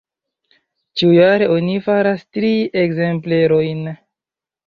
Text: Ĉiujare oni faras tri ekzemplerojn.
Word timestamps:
Ĉiujare 1.01 1.49
oni 1.57 1.75
faras 1.89 2.25
tri 2.37 2.51
ekzemplerojn. 2.85 3.85